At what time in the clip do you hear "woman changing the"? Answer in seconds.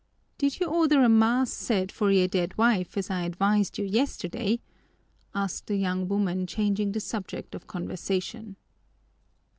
6.07-6.99